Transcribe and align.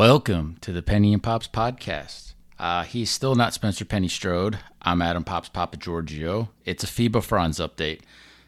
Welcome 0.00 0.56
to 0.62 0.72
the 0.72 0.80
Penny 0.80 1.12
and 1.12 1.22
Pops 1.22 1.46
podcast. 1.46 2.32
Uh, 2.58 2.84
he's 2.84 3.10
still 3.10 3.34
not 3.34 3.52
Spencer 3.52 3.84
Penny 3.84 4.08
Strode. 4.08 4.58
I'm 4.80 5.02
Adam 5.02 5.24
Pops 5.24 5.50
Papa 5.50 5.76
Giorgio. 5.76 6.48
It's 6.64 6.82
a 6.82 6.86
FIBA 6.86 7.22
Franz 7.22 7.58
update. 7.58 8.00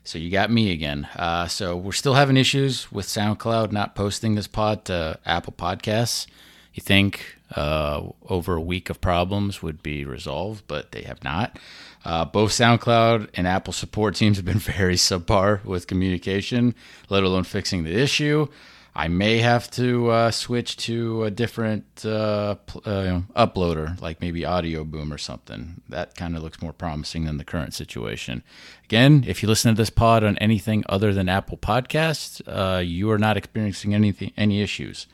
So 0.03 0.19
you 0.19 0.31
got 0.31 0.51
me 0.51 0.73
again. 0.73 1.11
Uh, 1.15 1.49
so 1.49 1.77
we're 1.77 1.93
still 1.93 2.15
having 2.15 2.39
issues 2.39 2.91
with 2.91 3.05
SoundCloud 3.05 3.71
not 3.71 3.95
posting 3.95 4.35
this 4.35 4.47
pod 4.47 4.87
to 4.87 5.19
Apple 5.27 5.53
Podcasts. 5.53 6.27
You 6.73 6.81
think 6.81 7.37
uh, 7.55 8.01
over 8.31 8.55
a 8.55 8.61
week 8.63 8.89
of 8.89 9.03
problems 9.03 9.63
would 9.63 9.83
be 9.83 10.07
resolved, 10.07 10.65
but 10.67 10.93
they 10.93 11.03
have 11.03 11.23
not. 11.23 11.59
Uh, 12.03 12.25
both 12.25 12.53
SoundCloud 12.53 13.29
and 13.35 13.47
Apple 13.47 13.75
support 13.75 14.15
teams 14.15 14.39
have 14.39 14.47
been 14.47 14.59
very 14.59 14.95
subpar 14.95 15.63
with 15.67 15.87
communication, 15.87 16.75
let 17.11 17.25
alone 17.25 17.45
fixing 17.45 17.85
the 17.85 17.93
issue. 17.95 18.49
I 18.95 19.09
may 19.09 19.39
have 19.39 19.71
to 19.73 20.11
uh, 20.11 20.31
switch 20.31 20.77
to 20.79 21.25
a 21.25 21.31
different 21.31 22.05
uh, 22.05 22.57
pl- 22.67 22.83
uh, 22.85 23.21
uploader, 23.35 23.99
like 24.03 24.21
maybe 24.21 24.45
Audio 24.45 24.85
Boom 24.85 25.13
or 25.13 25.19
something. 25.19 25.81
That 25.89 26.15
kind 26.15 26.37
of 26.37 26.43
looks 26.43 26.61
more 26.61 26.75
promising 26.75 27.25
than 27.25 27.39
the 27.39 27.45
current 27.45 27.73
situation. 27.73 28.43
Again, 28.85 29.25
if 29.27 29.43
you 29.43 29.49
listen 29.49 29.75
to 29.75 29.81
this 29.81 29.89
pod 29.89 30.25
on 30.25 30.37
anything 30.39 30.85
other 30.91 31.15
than 31.15 31.31
Apple 31.31 31.57
Podcasts, 31.57 32.43
uh, 32.47 32.81
you 32.81 33.11
are 33.11 33.19
not 33.19 33.39
experiencing 33.39 33.95
anything, 33.95 34.33
any 34.37 34.61
issues. 34.61 35.07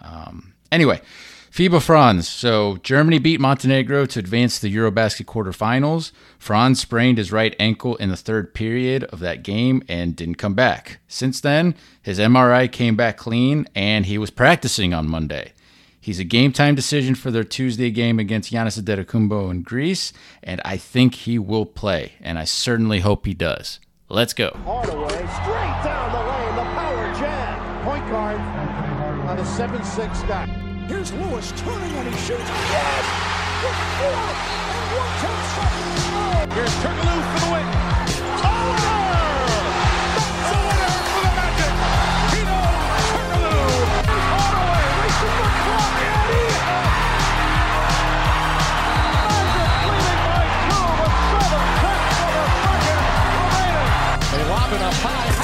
Um, 0.00 0.54
anyway, 0.72 1.00
FIBA 1.50 1.82
Franz. 1.82 2.28
So 2.28 2.78
Germany 2.84 3.18
beat 3.18 3.40
Montenegro 3.40 4.06
to 4.06 4.18
advance 4.20 4.60
to 4.60 4.68
the 4.68 4.76
Eurobasket 4.76 5.26
quarterfinals. 5.26 6.12
Franz 6.38 6.80
sprained 6.80 7.18
his 7.18 7.32
right 7.32 7.56
ankle 7.58 7.96
in 7.96 8.08
the 8.08 8.16
third 8.16 8.54
period 8.54 9.02
of 9.04 9.18
that 9.18 9.42
game 9.42 9.82
and 9.88 10.14
didn't 10.14 10.36
come 10.36 10.54
back. 10.54 11.00
Since 11.08 11.40
then, 11.40 11.74
his 12.02 12.20
MRI 12.20 12.70
came 12.70 12.94
back 12.94 13.16
clean 13.16 13.66
and 13.74 14.06
he 14.06 14.16
was 14.16 14.30
practicing 14.30 14.94
on 14.94 15.08
Monday. 15.08 15.52
He's 16.00 16.20
a 16.20 16.24
game 16.24 16.52
time 16.52 16.76
decision 16.76 17.14
for 17.14 17.30
their 17.30 17.44
Tuesday 17.44 17.90
game 17.90 18.18
against 18.18 18.52
Giannis 18.52 18.80
Antetokounmpo 18.80 19.50
in 19.50 19.62
Greece, 19.62 20.14
and 20.42 20.62
I 20.64 20.78
think 20.78 21.14
he 21.14 21.38
will 21.38 21.66
play, 21.66 22.12
and 22.22 22.38
I 22.38 22.44
certainly 22.44 23.00
hope 23.00 23.26
he 23.26 23.34
does. 23.34 23.80
Let's 24.08 24.32
go. 24.32 24.56
Hardaway 24.64 25.08
straight 25.08 25.80
down 25.84 26.12
the 26.12 26.30
lane, 26.30 26.56
the 26.56 26.62
power 26.72 27.14
jam. 27.20 27.84
Point 27.84 28.08
guard 28.08 28.40
on 29.28 29.38
a 29.38 29.42
7-6 29.42 30.26
guy. 30.26 30.69
Here's 30.90 31.12
Lewis 31.12 31.52
turning 31.52 31.94
and 31.94 32.08
he 32.08 32.14
shoots. 32.26 32.50
Yes! 32.50 33.06
With 33.62 33.78
four 33.94 34.10
and 34.10 34.90
one 34.98 35.12
tenth 35.22 35.46
seconds 35.54 36.02
to 36.02 36.10
go. 36.10 36.50
Here's 36.50 36.74
Turkoglu 36.82 37.14
for 37.30 37.38
the 37.38 37.50
win. 37.54 37.62
A 37.62 38.50
winner! 38.66 38.98
That's 40.18 40.50
a 40.50 40.58
winner 40.66 40.94
for 41.14 41.22
the 41.22 41.30
Magic. 41.38 41.74
Hedo 42.34 42.58
Turkoglu. 43.06 43.70
Hardaway 44.34 44.82
racing 44.98 45.36
the 45.38 45.46
clock 45.62 45.94
and 46.10 46.26
he 46.26 46.42
Magic 49.38 49.86
leading 49.94 50.20
by 50.26 50.42
two 50.66 50.90
with 50.90 51.14
seven 51.38 51.70
tenths 51.78 52.18
of 52.18 52.34
a 52.34 52.50
second 52.58 53.30
remaining. 53.38 54.26
They 54.34 54.42
lob 54.50 54.74
it 54.74 54.82
up 54.82 54.98
high. 55.06 55.39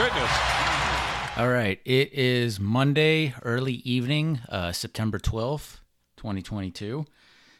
Goodness. 0.00 0.30
All 1.36 1.50
right. 1.50 1.78
It 1.84 2.14
is 2.14 2.58
Monday, 2.58 3.34
early 3.42 3.74
evening, 3.74 4.40
uh, 4.48 4.72
September 4.72 5.18
12th, 5.18 5.80
2022. 6.16 7.04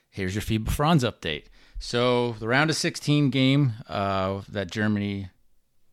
Here's 0.09 0.35
your 0.35 0.41
FIBA 0.41 0.71
Franz 0.71 1.05
update. 1.05 1.49
So, 1.79 2.33
the 2.39 2.49
round 2.49 2.71
of 2.71 2.77
16 2.77 3.29
game 3.29 3.75
uh, 3.91 4.41
that 4.49 4.71
Germany 4.71 5.29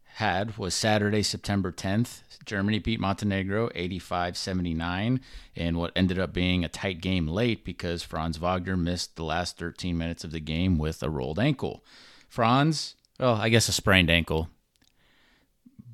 had 0.05 0.57
was 0.57 0.73
Saturday, 0.73 1.21
September 1.21 1.73
10th. 1.73 2.21
Germany 2.45 2.79
beat 2.79 3.01
Montenegro 3.01 3.69
85 3.75 4.37
79 4.37 5.19
in 5.53 5.77
what 5.77 5.91
ended 5.97 6.17
up 6.17 6.31
being 6.31 6.63
a 6.63 6.69
tight 6.69 7.01
game 7.01 7.27
late 7.27 7.65
because 7.65 8.03
Franz 8.03 8.37
Wagner 8.37 8.77
missed 8.77 9.17
the 9.17 9.25
last 9.25 9.57
13 9.57 9.97
minutes 9.97 10.23
of 10.23 10.31
the 10.31 10.39
game 10.39 10.77
with 10.77 11.03
a 11.03 11.09
rolled 11.09 11.39
ankle. 11.39 11.83
Franz, 12.29 12.95
well, 13.19 13.35
I 13.35 13.49
guess 13.49 13.67
a 13.67 13.73
sprained 13.73 14.09
ankle 14.09 14.47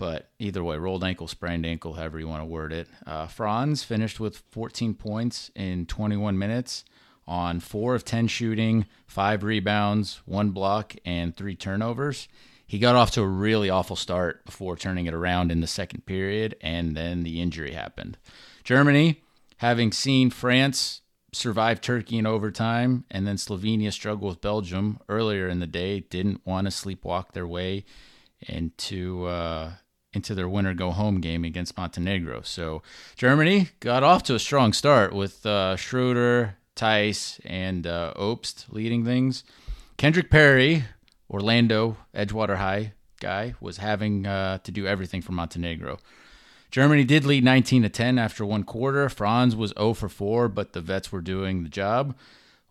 but 0.04 0.28
either 0.38 0.62
way, 0.62 0.76
rolled 0.76 1.02
ankle, 1.02 1.30
sprained 1.30 1.66
ankle, 1.66 1.94
however 1.94 2.20
you 2.20 2.28
want 2.28 2.42
to 2.42 2.46
word 2.46 2.74
it. 2.74 2.90
Uh, 3.08 3.26
Franz 3.26 3.86
finished 3.86 4.20
with 4.20 4.44
14 4.52 4.96
points 4.96 5.50
in 5.56 5.86
21 5.86 6.38
minutes 6.38 6.84
on 7.26 7.62
four 7.62 7.96
of 7.96 8.04
10 8.04 8.28
shooting, 8.28 8.86
five 9.08 9.44
rebounds, 9.44 10.22
one 10.26 10.50
block, 10.50 10.94
and 11.06 11.34
three 11.34 11.56
turnovers. 11.56 12.28
He 12.68 12.80
got 12.80 12.98
off 12.98 13.12
to 13.12 13.22
a 13.22 13.28
really 13.28 13.70
awful 13.70 13.96
start 13.96 14.44
before 14.44 14.76
turning 14.76 15.06
it 15.06 15.14
around 15.14 15.54
in 15.54 15.62
the 15.62 15.68
second 15.68 16.06
period, 16.06 16.58
and 16.60 16.98
then 16.98 17.24
the 17.24 17.42
injury 17.42 17.72
happened. 17.72 18.18
Germany, 18.66 19.24
having 19.60 19.94
seen 19.94 20.30
France 20.30 21.00
survive 21.32 21.80
Turkey 21.80 22.18
in 22.18 22.26
overtime 22.26 23.06
and 23.10 23.26
then 23.26 23.38
Slovenia 23.38 23.94
struggle 23.94 24.28
with 24.28 24.42
Belgium 24.42 25.00
earlier 25.08 25.48
in 25.48 25.62
the 25.62 25.66
day, 25.66 26.02
didn't 26.02 26.46
want 26.46 26.68
to 26.68 26.74
sleepwalk 26.74 27.32
their 27.32 27.48
way 27.48 27.86
into 28.42 29.28
uh, 29.28 29.72
into 30.14 30.36
their 30.36 30.48
winner 30.48 30.74
go 30.74 30.92
home 30.92 31.20
game 31.22 31.44
against 31.44 31.78
Montenegro. 31.78 32.42
So 32.42 32.82
Germany 33.16 33.70
got 33.80 34.04
off 34.04 34.24
to 34.24 34.36
a 34.36 34.40
strong 34.40 34.74
start 34.74 35.14
with 35.14 35.46
uh, 35.46 35.76
Schroeder, 35.76 36.58
Theis, 36.76 37.40
and 37.46 37.86
uh, 37.86 38.14
Obst 38.16 38.66
leading 38.72 39.04
things. 39.04 39.44
Kendrick 39.98 40.30
Perry, 40.30 40.86
Orlando 41.30 41.98
Edgewater 42.14 42.58
High 42.58 42.94
guy, 43.20 43.56
was 43.60 43.78
having 43.78 44.26
uh, 44.26 44.60
to 44.60 44.72
do 44.72 44.88
everything 44.88 45.22
for 45.22 45.32
Montenegro. 45.32 46.00
Germany 46.72 47.04
did 47.04 47.24
lead 47.24 47.44
19 47.44 47.84
to 47.84 47.90
10 47.90 48.18
after 48.18 48.44
one 48.44 48.64
quarter. 48.64 49.08
Franz 49.08 49.56
was 49.56 49.74
0 49.78 49.94
for 49.94 50.10
4, 50.10 50.50
but 50.50 50.74
the 50.74 50.82
vets 50.82 51.12
were 51.12 51.22
doing 51.22 51.62
the 51.62 51.70
job. 51.70 52.16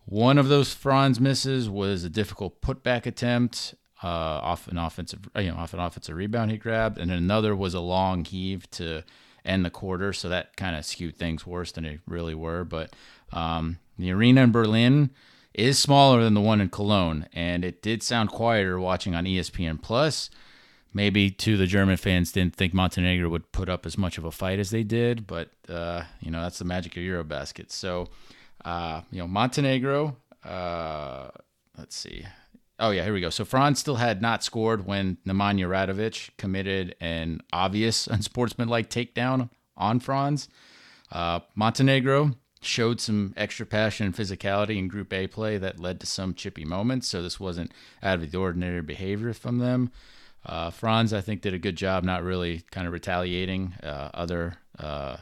One 0.05 0.37
of 0.37 0.49
those 0.49 0.73
Franz 0.73 1.21
misses 1.21 1.69
was 1.69 2.03
a 2.03 2.09
difficult 2.09 2.61
putback 2.61 3.05
attempt 3.05 3.75
uh, 4.03 4.07
off 4.43 4.67
an 4.67 4.77
offensive, 4.77 5.29
you 5.37 5.49
know, 5.49 5.55
off 5.55 5.73
an 5.73 5.79
offensive 5.79 6.15
rebound 6.15 6.51
he 6.51 6.57
grabbed, 6.57 6.97
and 6.97 7.11
another 7.11 7.55
was 7.55 7.73
a 7.73 7.79
long 7.79 8.25
heave 8.25 8.69
to 8.71 9.03
end 9.45 9.63
the 9.63 9.69
quarter. 9.69 10.11
So 10.11 10.29
that 10.29 10.57
kind 10.57 10.75
of 10.75 10.85
skewed 10.85 11.17
things 11.17 11.47
worse 11.47 11.71
than 11.71 11.85
they 11.85 11.99
really 12.05 12.35
were. 12.35 12.63
But 12.63 12.93
um, 13.31 13.79
the 13.97 14.11
arena 14.11 14.43
in 14.43 14.51
Berlin 14.51 15.11
is 15.53 15.79
smaller 15.79 16.23
than 16.23 16.33
the 16.33 16.41
one 16.41 16.59
in 16.59 16.69
Cologne, 16.69 17.27
and 17.31 17.63
it 17.63 17.81
did 17.81 18.03
sound 18.03 18.29
quieter 18.29 18.79
watching 18.79 19.15
on 19.15 19.25
ESPN 19.25 19.81
Plus. 19.81 20.29
Maybe 20.95 21.31
to 21.31 21.57
the 21.57 21.65
German 21.65 21.97
fans 21.97 22.31
didn't 22.31 22.55
think 22.55 22.73
Montenegro 22.73 23.27
would 23.29 23.51
put 23.51 23.67
up 23.67 23.85
as 23.85 23.97
much 23.97 24.19
of 24.19 24.25
a 24.25 24.31
fight 24.31 24.59
as 24.59 24.69
they 24.69 24.83
did, 24.83 25.25
but 25.25 25.49
uh, 25.67 26.03
you 26.19 26.29
know 26.29 26.41
that's 26.41 26.59
the 26.59 26.65
magic 26.65 26.95
of 26.97 27.01
EuroBasket. 27.01 27.71
So 27.71 28.09
uh, 28.65 29.01
you 29.11 29.19
know 29.19 29.27
Montenegro. 29.27 30.17
Uh, 30.43 31.29
let's 31.77 31.95
see. 31.95 32.25
Oh 32.83 32.89
yeah, 32.89 33.05
here 33.05 33.13
we 33.13 33.21
go. 33.21 33.29
So 33.29 33.45
Franz 33.45 33.79
still 33.79 33.95
had 33.95 34.21
not 34.21 34.43
scored 34.43 34.85
when 34.85 35.15
Nemanja 35.25 35.69
Radovic 35.69 36.31
committed 36.37 36.97
an 36.99 37.39
obvious 37.53 38.07
unsportsmanlike 38.11 38.89
takedown 38.89 39.49
on 39.77 40.01
Franz. 40.01 40.49
Uh, 41.09 41.39
Montenegro 41.55 42.31
showed 42.59 42.99
some 42.99 43.33
extra 43.37 43.65
passion 43.65 44.07
and 44.07 44.13
physicality 44.13 44.77
in 44.77 44.89
Group 44.89 45.13
A 45.13 45.27
play 45.27 45.57
that 45.57 45.79
led 45.79 46.01
to 46.01 46.05
some 46.05 46.33
chippy 46.33 46.65
moments. 46.65 47.07
So 47.07 47.23
this 47.23 47.39
wasn't 47.39 47.71
out 48.01 48.15
of 48.15 48.29
the 48.29 48.37
ordinary 48.37 48.81
behavior 48.81 49.31
from 49.31 49.59
them. 49.59 49.89
Uh, 50.45 50.69
Franz, 50.69 51.13
I 51.13 51.21
think, 51.21 51.39
did 51.39 51.53
a 51.53 51.59
good 51.59 51.77
job 51.77 52.03
not 52.03 52.21
really 52.21 52.63
kind 52.69 52.85
of 52.85 52.91
retaliating. 52.91 53.75
Uh, 53.81 54.09
other, 54.13 54.55
uh, 54.77 55.15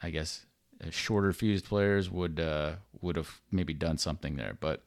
I 0.00 0.10
guess, 0.10 0.46
uh, 0.80 0.90
shorter 0.90 1.32
fused 1.32 1.64
players 1.64 2.08
would 2.08 2.38
uh, 2.38 2.74
would 3.00 3.16
have 3.16 3.40
maybe 3.50 3.74
done 3.74 3.98
something 3.98 4.36
there, 4.36 4.56
but 4.60 4.84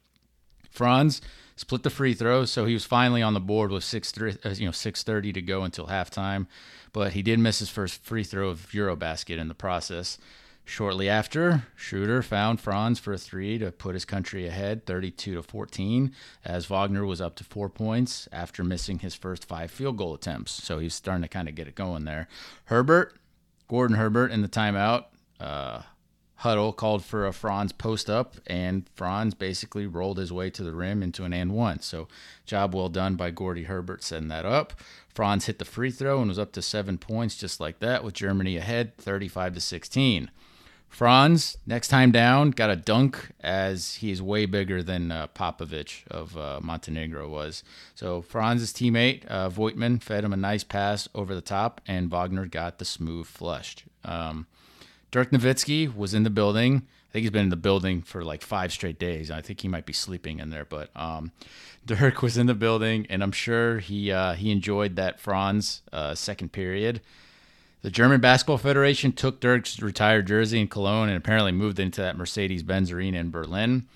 Franz 0.76 1.20
split 1.56 1.82
the 1.82 1.90
free 1.90 2.14
throws, 2.14 2.50
so 2.50 2.66
he 2.66 2.74
was 2.74 2.84
finally 2.84 3.22
on 3.22 3.34
the 3.34 3.40
board 3.40 3.70
with 3.70 3.82
six 3.82 4.12
uh, 4.20 4.54
you 4.56 4.66
know 4.66 4.72
six 4.72 5.02
thirty 5.02 5.32
to 5.32 5.42
go 5.42 5.62
until 5.62 5.86
halftime. 5.86 6.46
But 6.92 7.12
he 7.12 7.22
did 7.22 7.38
miss 7.38 7.58
his 7.58 7.68
first 7.68 8.04
free 8.04 8.24
throw 8.24 8.48
of 8.48 8.68
EuroBasket 8.70 9.38
in 9.38 9.48
the 9.48 9.54
process. 9.54 10.18
Shortly 10.68 11.08
after, 11.08 11.64
Schroeder 11.76 12.22
found 12.22 12.60
Franz 12.60 12.98
for 12.98 13.12
a 13.12 13.18
three 13.18 13.56
to 13.58 13.70
put 13.70 13.94
his 13.94 14.04
country 14.04 14.48
ahead, 14.48 14.84
32 14.84 15.36
to 15.36 15.42
14, 15.42 16.12
as 16.44 16.66
Wagner 16.66 17.06
was 17.06 17.20
up 17.20 17.36
to 17.36 17.44
four 17.44 17.68
points 17.68 18.28
after 18.32 18.64
missing 18.64 18.98
his 18.98 19.14
first 19.14 19.44
five 19.44 19.70
field 19.70 19.96
goal 19.96 20.14
attempts. 20.14 20.50
So 20.50 20.80
he's 20.80 20.92
starting 20.92 21.22
to 21.22 21.28
kind 21.28 21.48
of 21.48 21.54
get 21.54 21.68
it 21.68 21.76
going 21.76 22.04
there. 22.04 22.26
Herbert, 22.64 23.14
Gordon 23.68 23.96
Herbert, 23.96 24.32
in 24.32 24.42
the 24.42 24.48
timeout. 24.48 25.04
Uh, 25.38 25.82
Huddle 26.40 26.72
called 26.72 27.04
for 27.04 27.26
a 27.26 27.32
Franz 27.32 27.72
post 27.72 28.10
up, 28.10 28.36
and 28.46 28.88
Franz 28.94 29.34
basically 29.34 29.86
rolled 29.86 30.18
his 30.18 30.32
way 30.32 30.50
to 30.50 30.62
the 30.62 30.74
rim 30.74 31.02
into 31.02 31.24
an 31.24 31.32
and 31.32 31.52
one. 31.52 31.80
So, 31.80 32.08
job 32.44 32.74
well 32.74 32.90
done 32.90 33.16
by 33.16 33.30
Gordy 33.30 33.64
Herbert 33.64 34.02
setting 34.02 34.28
that 34.28 34.44
up. 34.44 34.74
Franz 35.08 35.46
hit 35.46 35.58
the 35.58 35.64
free 35.64 35.90
throw 35.90 36.18
and 36.20 36.28
was 36.28 36.38
up 36.38 36.52
to 36.52 36.62
seven 36.62 36.98
points 36.98 37.36
just 37.36 37.58
like 37.58 37.78
that, 37.78 38.04
with 38.04 38.14
Germany 38.14 38.58
ahead 38.58 38.96
35 38.98 39.54
to 39.54 39.60
16. 39.60 40.30
Franz, 40.88 41.58
next 41.66 41.88
time 41.88 42.10
down, 42.10 42.50
got 42.50 42.70
a 42.70 42.76
dunk 42.76 43.32
as 43.40 43.96
he's 43.96 44.22
way 44.22 44.46
bigger 44.46 44.82
than 44.82 45.10
uh, 45.10 45.26
Popovich 45.28 46.06
of 46.08 46.36
uh, 46.36 46.60
Montenegro 46.62 47.28
was. 47.28 47.62
So 47.94 48.22
Franz's 48.22 48.72
teammate, 48.72 49.26
uh, 49.26 49.50
Voigtmann, 49.50 50.02
fed 50.02 50.24
him 50.24 50.32
a 50.32 50.38
nice 50.38 50.64
pass 50.64 51.08
over 51.14 51.34
the 51.34 51.40
top, 51.40 51.80
and 51.86 52.10
Wagner 52.10 52.46
got 52.46 52.78
the 52.78 52.84
smooth 52.84 53.26
flushed. 53.26 53.84
Um, 54.04 54.46
Dirk 55.10 55.30
Nowitzki 55.30 55.94
was 55.94 56.14
in 56.14 56.22
the 56.22 56.30
building. 56.30 56.86
I 57.08 57.12
think 57.12 57.22
he's 57.22 57.30
been 57.30 57.44
in 57.44 57.50
the 57.50 57.56
building 57.56 58.02
for 58.02 58.24
like 58.24 58.42
five 58.42 58.72
straight 58.72 58.98
days. 58.98 59.30
I 59.30 59.40
think 59.40 59.60
he 59.60 59.68
might 59.68 59.86
be 59.86 59.92
sleeping 59.92 60.38
in 60.38 60.50
there, 60.50 60.64
but 60.64 60.90
um, 60.94 61.32
Dirk 61.86 62.22
was 62.22 62.36
in 62.36 62.46
the 62.46 62.54
building, 62.54 63.06
and 63.08 63.22
I'm 63.22 63.32
sure 63.32 63.78
he 63.78 64.10
uh, 64.12 64.34
he 64.34 64.50
enjoyed 64.50 64.96
that 64.96 65.20
Franz 65.20 65.82
uh, 65.92 66.14
second 66.14 66.52
period. 66.52 67.00
The 67.82 67.90
German 67.90 68.20
Basketball 68.20 68.58
Federation 68.58 69.12
took 69.12 69.38
Dirk's 69.38 69.80
retired 69.80 70.26
jersey 70.26 70.60
in 70.60 70.66
Cologne 70.66 71.08
and 71.08 71.16
apparently 71.16 71.52
moved 71.52 71.78
into 71.78 72.00
that 72.00 72.16
Mercedes-Benz 72.16 72.90
Arena 72.90 73.18
in 73.18 73.30
Berlin. 73.30 73.86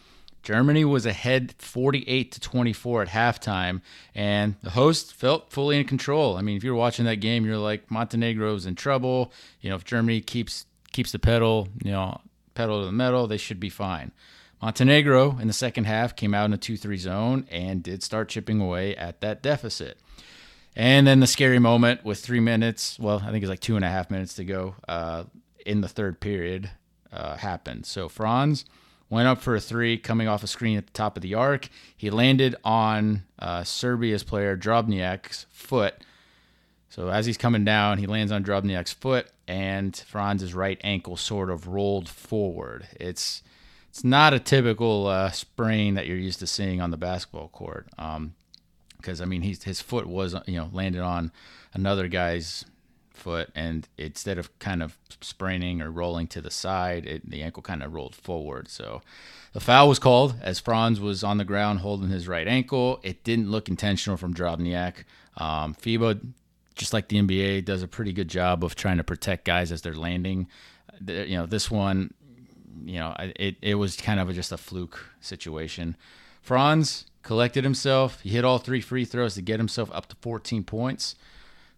Germany 0.43 0.85
was 0.85 1.07
ahead 1.07 1.55
48 1.59 2.33
to 2.33 2.41
24 2.41 3.03
at 3.03 3.09
halftime, 3.09 3.81
and 4.15 4.55
the 4.63 4.71
host 4.71 5.13
felt 5.13 5.51
fully 5.51 5.79
in 5.79 5.87
control. 5.87 6.37
I 6.37 6.43
mean, 6.43 6.57
if 6.57 6.65
you're 6.65 6.75
watching 6.75 7.05
that 7.07 7.17
game, 7.17 7.45
you're 7.45 7.59
like 7.59 7.91
Montenegro's 7.91 8.65
in 8.65 8.75
trouble. 8.75 9.33
You 9.61 9.71
know, 9.71 9.77
if 9.77 9.85
Germany 9.85 10.21
keeps 10.21 10.67
keeps 10.93 11.13
the 11.13 11.19
pedal, 11.19 11.69
you 11.83 11.91
know, 11.91 12.21
pedal 12.55 12.81
to 12.81 12.87
the 12.87 12.93
metal, 12.93 13.27
they 13.27 13.37
should 13.37 13.61
be 13.61 13.71
fine. 13.71 14.13
Montenegro 14.63 15.39
in 15.39 15.47
the 15.47 15.55
second 15.55 15.85
half 15.85 16.15
came 16.15 16.35
out 16.35 16.45
in 16.45 16.53
a 16.53 16.59
2-3 16.59 16.99
zone 16.99 17.47
and 17.51 17.83
did 17.83 18.03
start 18.03 18.29
chipping 18.29 18.61
away 18.61 18.95
at 18.97 19.21
that 19.23 19.43
deficit. 19.43 19.99
And 20.77 21.07
then 21.07 21.21
the 21.21 21.27
scary 21.27 21.59
moment 21.59 22.05
with 22.05 22.21
three 22.21 22.41
minutes, 22.41 22.99
well, 22.99 23.23
I 23.25 23.31
think 23.31 23.43
it's 23.43 23.51
like 23.51 23.61
two 23.61 23.77
and 23.77 23.85
a 23.85 23.89
half 23.89 24.11
minutes 24.11 24.35
to 24.35 24.45
go 24.45 24.77
uh, 24.87 25.25
in 25.67 25.81
the 25.81 25.89
third 25.89 26.21
period 26.21 26.71
uh, 27.13 27.37
happened. 27.37 27.87
So 27.87 28.09
Franz 28.09 28.65
went 29.09 29.27
up 29.27 29.41
for 29.41 29.57
a 29.57 29.61
three 29.61 29.99
coming 29.99 30.29
off 30.29 30.45
a 30.45 30.47
screen 30.47 30.79
at 30.79 30.87
the 30.87 30.93
top 30.93 31.17
of 31.17 31.23
the 31.23 31.35
arc. 31.35 31.69
He 31.97 32.11
landed 32.11 32.55
on 32.65 33.25
uh, 33.39 33.65
Serbia's 33.65 34.23
player 34.23 34.57
Drobnjak's 34.57 35.47
foot. 35.51 35.95
So 36.89 37.09
as 37.09 37.27
he's 37.27 37.39
coming 37.39 37.65
down, 37.65 37.99
he 37.99 38.07
lands 38.07 38.33
on 38.33 38.45
Drobnjak's 38.45 38.93
foot, 38.93 39.29
and 39.51 39.97
Franz's 39.97 40.55
right 40.55 40.81
ankle 40.85 41.17
sort 41.17 41.51
of 41.51 41.67
rolled 41.67 42.09
forward. 42.09 42.87
It's 43.01 43.43
it's 43.89 44.05
not 44.05 44.33
a 44.33 44.39
typical 44.39 45.09
uh, 45.09 45.33
sprain 45.33 45.95
that 45.95 46.07
you're 46.07 46.17
used 46.17 46.39
to 46.39 46.47
seeing 46.47 46.81
on 46.81 46.93
the 46.93 46.97
basketball 46.97 47.49
court. 47.49 47.89
Um, 47.99 48.35
because 48.97 49.21
I 49.21 49.25
mean 49.25 49.43
he's 49.43 49.65
his 49.65 49.81
foot 49.81 50.07
was 50.07 50.37
you 50.47 50.57
know 50.57 50.71
landed 50.73 51.01
on 51.01 51.33
another 51.75 52.07
guy's 52.07 52.65
foot 53.13 53.51
and 53.55 53.89
instead 53.99 54.39
of 54.39 54.57
kind 54.61 54.83
of 54.83 54.97
spraining 55.21 55.83
or 55.83 55.91
rolling 55.91 56.27
to 56.29 56.41
the 56.41 56.51
side 56.51 57.07
it, 57.07 57.29
the 57.29 57.43
ankle 57.43 57.63
kind 57.63 57.83
of 57.83 57.93
rolled 57.93 58.15
forward 58.15 58.69
so 58.69 59.03
the 59.53 59.61
foul 59.61 59.89
was 59.89 59.99
called 59.99 60.37
as 60.43 60.61
Franz 60.61 61.01
was 61.01 61.25
on 61.25 61.39
the 61.39 61.45
ground 61.45 61.81
holding 61.81 62.09
his 62.09 62.29
right 62.29 62.47
ankle 62.47 63.01
it 63.03 63.25
didn't 63.25 63.51
look 63.51 63.69
intentional 63.69 64.17
from 64.17 64.35
Drobnjak 64.35 65.05
um, 65.37 65.75
FIBA 65.75 66.21
just 66.75 66.93
like 66.93 67.09
the 67.09 67.21
NBA 67.21 67.65
does 67.65 67.83
a 67.83 67.89
pretty 67.89 68.13
good 68.13 68.29
job 68.29 68.65
of 68.65 68.75
trying 68.75 68.97
to 68.97 69.05
protect 69.05 69.45
guys 69.45 69.73
as 69.73 69.83
they're 69.83 69.95
landing 69.95 70.49
you 71.07 71.37
know 71.37 71.47
this 71.47 71.71
one 71.71 72.13
you 72.85 72.99
know 72.99 73.15
it, 73.19 73.57
it 73.63 73.75
was 73.77 73.97
kind 73.97 74.21
of 74.21 74.33
just 74.35 74.53
a 74.53 74.57
fluke 74.57 75.07
situation 75.21 75.97
Franz 76.43 77.07
collected 77.23 77.65
himself. 77.65 78.21
He 78.21 78.31
hit 78.31 78.45
all 78.45 78.59
three 78.59 78.81
free 78.81 79.05
throws 79.05 79.35
to 79.35 79.43
get 79.43 79.61
himself 79.61 79.91
up 79.93 80.07
to 80.07 80.17
14 80.17 80.65
points. 80.65 81.15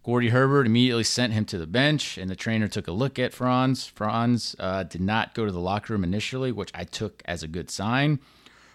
Gordy 0.04 0.30
Herbert 0.30 0.66
immediately 0.66 1.04
sent 1.04 1.32
him 1.32 1.44
to 1.46 1.58
the 1.58 1.66
bench, 1.66 2.18
and 2.18 2.28
the 2.28 2.34
trainer 2.34 2.66
took 2.66 2.88
a 2.88 2.92
look 2.92 3.18
at 3.18 3.32
Franz. 3.32 3.86
Franz 3.86 4.56
uh, 4.58 4.82
did 4.82 5.00
not 5.00 5.34
go 5.34 5.46
to 5.46 5.52
the 5.52 5.60
locker 5.60 5.92
room 5.92 6.02
initially, 6.02 6.50
which 6.50 6.72
I 6.74 6.84
took 6.84 7.22
as 7.24 7.42
a 7.42 7.48
good 7.48 7.70
sign. 7.70 8.18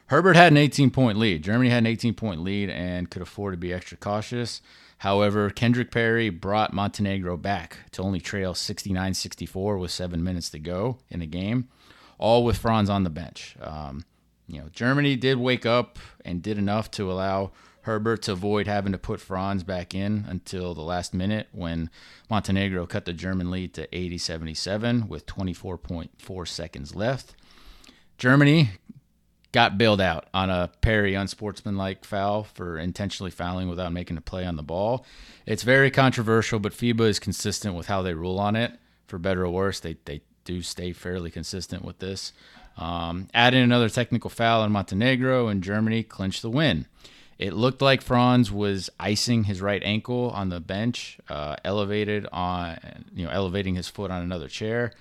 Herbert 0.08 0.38
had 0.38 0.54
an 0.54 0.58
18 0.58 0.90
point 0.90 1.18
lead. 1.18 1.44
Germany 1.44 1.70
had 1.70 1.80
an 1.80 1.88
18 1.88 2.14
point 2.14 2.42
lead 2.42 2.70
and 2.70 3.10
could 3.10 3.22
afford 3.22 3.54
to 3.54 3.58
be 3.58 3.74
extra 3.74 3.98
cautious. 3.98 4.62
However, 5.00 5.50
Kendrick 5.50 5.92
Perry 5.92 6.30
brought 6.30 6.74
Montenegro 6.74 7.38
back 7.38 7.78
to 7.92 8.02
only 8.02 8.20
trail 8.20 8.54
69 8.54 9.14
64 9.14 9.78
with 9.78 9.92
seven 9.92 10.24
minutes 10.24 10.50
to 10.52 10.60
go 10.60 10.98
in 11.10 11.20
the 11.20 11.28
game, 11.28 11.68
all 12.18 12.44
with 12.44 12.58
Franz 12.58 12.90
on 12.90 13.04
the 13.04 13.10
bench. 13.10 13.56
Um, 13.62 14.06
you 14.48 14.60
know, 14.60 14.70
Germany 14.72 15.16
did 15.16 15.38
wake 15.38 15.66
up 15.66 16.00
and 16.26 16.42
did 16.42 16.58
enough 16.58 16.90
to 16.92 17.12
allow 17.12 17.52
Herbert 17.82 18.24
to 18.24 18.34
avoid 18.34 18.68
having 18.68 18.92
to 18.92 18.98
put 18.98 19.22
Franz 19.22 19.64
back 19.64 19.94
in 19.94 20.26
until 20.28 20.74
the 20.74 20.82
last 20.82 21.14
minute 21.14 21.48
when 21.52 21.90
Montenegro 22.30 22.86
cut 22.86 23.06
the 23.06 23.14
German 23.14 23.52
lead 23.52 23.74
to 23.76 23.96
80 23.96 24.18
77 24.18 25.08
with 25.08 25.26
24.4 25.26 26.48
seconds 26.48 26.96
left. 26.96 27.36
Germany 28.18 28.72
got 29.52 29.78
bailed 29.78 30.02
out 30.02 30.28
on 30.34 30.50
a 30.50 30.70
Perry 30.82 31.14
unsportsmanlike 31.14 32.06
foul 32.06 32.44
for 32.44 32.78
intentionally 32.78 33.32
fouling 33.32 33.70
without 33.70 33.94
making 33.94 34.18
a 34.18 34.22
play 34.22 34.46
on 34.46 34.56
the 34.56 34.64
ball. 34.64 35.06
It's 35.46 35.64
very 35.64 35.90
controversial, 35.90 36.60
but 36.60 36.74
FIBA 36.74 37.08
is 37.08 37.20
consistent 37.20 37.76
with 37.76 37.88
how 37.88 38.02
they 38.02 38.14
rule 38.14 38.40
on 38.40 38.56
it. 38.56 38.74
For 39.08 39.18
better 39.18 39.46
or 39.46 39.50
worse, 39.50 39.80
they, 39.80 39.98
they 40.06 40.22
do 40.44 40.62
stay 40.62 40.92
fairly 40.92 41.32
consistent 41.32 41.84
with 41.86 42.00
this. 42.00 42.34
Um, 42.78 43.28
add 43.34 43.54
in 43.54 43.64
another 43.64 43.90
technical 43.90 44.30
foul 44.30 44.62
on 44.62 44.72
Montenegro, 44.72 45.48
and 45.48 45.64
Germany 45.64 46.04
clinched 46.04 46.42
the 46.42 46.50
win. 46.50 46.86
It 47.40 47.54
looked 47.54 47.82
like 47.82 48.02
Franz 48.02 48.52
was 48.52 48.90
icing 49.00 49.46
his 49.46 49.62
right 49.62 49.82
ankle 49.84 50.32
on 50.32 50.50
the 50.50 50.60
bench, 50.60 51.20
uh, 51.30 51.56
elevated 51.64 52.28
on, 52.32 52.78
you 53.16 53.26
know, 53.26 53.32
elevating 53.32 53.76
his 53.76 53.88
foot 53.88 54.12
on 54.12 54.22
another 54.22 54.48
chair. 54.48 54.92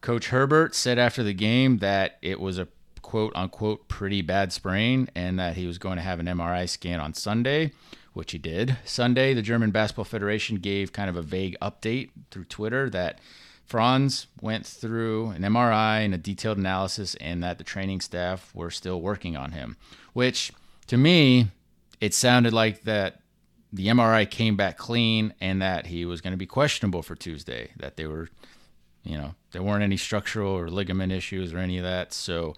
Coach 0.00 0.28
Herbert 0.28 0.74
said 0.74 0.98
after 0.98 1.22
the 1.22 1.34
game 1.34 1.78
that 1.78 2.18
it 2.22 2.40
was 2.40 2.58
a 2.58 2.68
quote 3.02 3.32
unquote 3.34 3.88
pretty 3.88 4.22
bad 4.22 4.52
sprain 4.52 5.08
and 5.14 5.38
that 5.38 5.56
he 5.56 5.66
was 5.66 5.78
going 5.78 5.96
to 5.96 6.02
have 6.02 6.20
an 6.20 6.26
MRI 6.26 6.68
scan 6.68 7.00
on 7.00 7.14
Sunday, 7.14 7.72
which 8.12 8.32
he 8.32 8.38
did. 8.38 8.76
Sunday, 8.84 9.34
the 9.34 9.42
German 9.42 9.70
Basketball 9.70 10.04
Federation 10.04 10.56
gave 10.56 10.92
kind 10.92 11.10
of 11.10 11.16
a 11.16 11.22
vague 11.22 11.56
update 11.60 12.10
through 12.30 12.44
Twitter 12.44 12.90
that 12.90 13.18
Franz 13.70 14.26
went 14.40 14.66
through 14.66 15.28
an 15.28 15.42
MRI 15.42 16.04
and 16.04 16.12
a 16.12 16.18
detailed 16.18 16.58
analysis, 16.58 17.14
and 17.20 17.40
that 17.44 17.56
the 17.56 17.62
training 17.62 18.00
staff 18.00 18.52
were 18.52 18.68
still 18.68 19.00
working 19.00 19.36
on 19.36 19.52
him. 19.52 19.76
Which, 20.12 20.50
to 20.88 20.96
me, 20.96 21.52
it 22.00 22.12
sounded 22.12 22.52
like 22.52 22.82
that 22.82 23.20
the 23.72 23.86
MRI 23.86 24.28
came 24.28 24.56
back 24.56 24.76
clean 24.76 25.34
and 25.40 25.62
that 25.62 25.86
he 25.86 26.04
was 26.04 26.20
going 26.20 26.32
to 26.32 26.36
be 26.36 26.46
questionable 26.46 27.02
for 27.02 27.14
Tuesday. 27.14 27.70
That 27.76 27.96
they 27.96 28.06
were, 28.06 28.28
you 29.04 29.16
know, 29.16 29.36
there 29.52 29.62
weren't 29.62 29.84
any 29.84 29.96
structural 29.96 30.50
or 30.50 30.68
ligament 30.68 31.12
issues 31.12 31.54
or 31.54 31.58
any 31.58 31.78
of 31.78 31.84
that. 31.84 32.12
So 32.12 32.56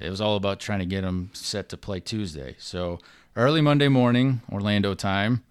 it 0.00 0.10
was 0.10 0.20
all 0.20 0.36
about 0.36 0.60
trying 0.60 0.80
to 0.80 0.86
get 0.86 1.04
him 1.04 1.30
set 1.32 1.68
to 1.70 1.76
play 1.76 2.00
Tuesday. 2.00 2.56
So 2.58 2.98
early 3.36 3.60
Monday 3.60 3.88
morning, 3.88 4.42
Orlando 4.50 4.94
time, 4.94 5.42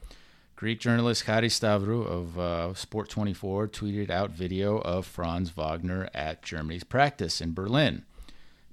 Greek 0.56 0.80
journalist 0.80 1.24
Haris 1.24 1.60
Stavrou 1.60 2.06
of 2.06 2.38
uh, 2.38 2.73
Sport 2.73 3.09
24 3.09 3.68
tweeted 3.69 4.09
out 4.09 4.31
video 4.31 4.78
of 4.78 5.06
Franz 5.06 5.50
Wagner 5.50 6.09
at 6.14 6.44
Germany's 6.44 6.83
practice 6.83 7.42
in 7.42 7.54
Berlin. 7.54 8.06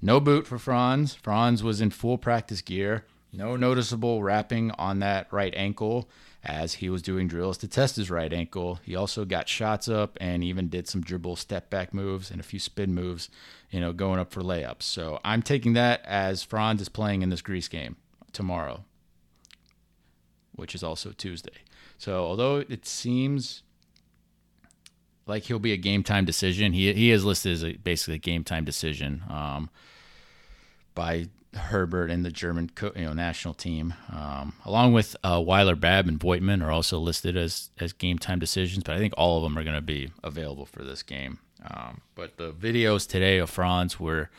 No 0.03 0.21
boot 0.21 0.47
for 0.47 0.59
Franz. 0.59 1.15
Franz 1.15 1.63
was 1.63 1.81
in 1.81 1.91
full 1.91 2.19
practice 2.19 2.61
gear. 2.61 3.05
No 3.33 3.57
noticeable 3.57 4.23
wrapping 4.23 4.71
on 4.73 5.01
that 5.01 5.27
right 5.33 5.55
ankle 5.57 6.09
as 6.45 6.75
he 6.75 6.89
was 6.89 7.03
doing 7.03 7.27
drills 7.27 7.59
to 7.59 7.69
test 7.69 7.97
his 7.97 8.11
right 8.11 8.33
ankle. 8.33 8.79
He 8.85 8.95
also 8.95 9.25
got 9.25 9.49
shots 9.49 9.89
up 9.89 10.17
and 10.21 10.45
even 10.45 10.69
did 10.69 10.89
some 10.89 11.03
dribble 11.03 11.37
step 11.37 11.69
back 11.69 11.93
moves 11.93 12.31
and 12.31 12.41
a 12.41 12.45
few 12.45 12.59
spin 12.59 12.95
moves, 12.95 13.29
you 13.71 13.81
know, 13.81 13.93
going 13.93 14.21
up 14.21 14.33
for 14.33 14.43
layups. 14.43 14.83
So 14.83 15.21
I'm 15.25 15.43
taking 15.43 15.73
that 15.75 16.03
as 16.05 16.43
Franz 16.43 16.81
is 16.81 16.89
playing 16.89 17.23
in 17.23 17.31
this 17.31 17.43
Greece 17.43 17.69
game 17.69 17.97
tomorrow, 18.33 18.85
which 20.55 20.75
is 20.75 20.83
also 20.83 21.11
Tuesday. 21.11 21.63
So 21.99 22.25
although 22.25 22.65
it 22.69 22.87
seems 22.87 23.63
like 25.27 25.45
he'll 25.45 25.59
be 25.59 25.73
a 25.73 25.77
game 25.77 26.03
time 26.05 26.25
decision, 26.25 26.73
he 26.73 26.93
he 26.93 27.11
is 27.11 27.25
listed 27.25 27.53
as 27.53 27.65
a, 27.65 27.73
basically 27.73 28.15
a 28.15 28.19
game 28.19 28.45
time 28.45 28.65
decision 28.65 29.25
um, 29.29 29.69
by 30.95 31.27
Herbert 31.55 32.11
and 32.11 32.25
the 32.25 32.31
German 32.31 32.71
you 32.95 33.07
know 33.07 33.13
national 33.13 33.55
team, 33.55 33.95
um, 34.13 34.55
along 34.65 34.93
with 34.93 35.17
uh, 35.25 35.43
Weiler, 35.45 35.77
Babb, 35.77 36.07
and 36.07 36.21
Voigtmann 36.21 36.65
are 36.65 36.71
also 36.71 36.99
listed 36.99 37.37
as 37.37 37.71
as 37.79 37.93
game 37.93 38.19
time 38.19 38.39
decisions. 38.39 38.85
But 38.85 38.97
I 38.97 38.99
think 38.99 39.15
all 39.17 39.39
of 39.39 39.43
them 39.43 39.59
are 39.59 39.65
going 39.65 39.77
to 39.77 39.83
be 39.83 40.11
available 40.23 40.67
for 40.67 40.85
this 40.85 41.03
game. 41.03 41.39
Um, 41.65 42.03
but 42.15 42.37
the 42.37 42.53
videos 42.53 43.09
today 43.09 43.39
of 43.39 43.51
Franz 43.51 43.99
were 43.99 44.31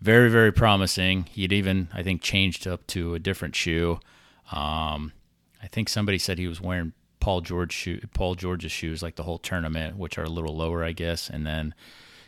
very 0.00 0.30
very 0.30 0.52
promising. 0.52 1.24
He'd 1.24 1.52
even 1.52 1.88
I 1.92 2.02
think 2.02 2.22
changed 2.22 2.66
up 2.66 2.86
to 2.88 3.14
a 3.14 3.18
different 3.18 3.56
shoe. 3.56 4.00
Um, 4.52 5.12
I 5.62 5.68
think 5.68 5.88
somebody 5.88 6.18
said 6.18 6.38
he 6.38 6.48
was 6.48 6.60
wearing 6.60 6.92
Paul 7.20 7.40
George 7.40 7.72
shoe, 7.72 8.00
Paul 8.14 8.34
George's 8.34 8.72
shoes 8.72 9.02
like 9.02 9.16
the 9.16 9.22
whole 9.22 9.38
tournament, 9.38 9.96
which 9.96 10.18
are 10.18 10.24
a 10.24 10.28
little 10.28 10.56
lower, 10.56 10.82
I 10.84 10.92
guess, 10.92 11.30
and 11.30 11.46
then 11.46 11.74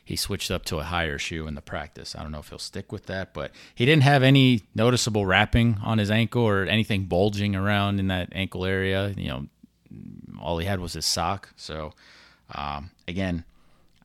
he 0.05 0.17
switched 0.17 0.51
up 0.51 0.65
to 0.67 0.79
a 0.79 0.83
higher 0.85 1.19
shoe 1.19 1.47
in 1.47 1.55
the 1.55 1.63
practice. 1.63 2.15
I 2.15 2.23
don't 2.23 2.31
know 2.31 2.41
if 2.41 2.51
he'll 2.51 2.59
stick 2.59 2.93
with 2.93 3.07
that, 3.07 3.33
but 3.33 3.53
he 3.75 3.87
didn't 3.87 4.03
have 4.03 4.23
any 4.23 4.63
noticeable 4.75 5.25
wrapping 5.25 5.79
on 5.83 5.99
his 5.99 6.11
ankle 6.11 6.43
or 6.43 6.65
anything 6.65 7.05
bulging 7.05 7.57
around 7.57 7.99
in 7.99 8.09
that 8.09 8.29
ankle 8.33 8.67
area. 8.67 9.15
You 9.17 9.29
know, 9.29 9.47
all 10.41 10.59
he 10.59 10.67
had 10.67 10.81
was 10.81 10.93
his 10.93 11.07
sock. 11.07 11.51
So, 11.57 11.95
um, 12.55 12.91
again, 13.09 13.45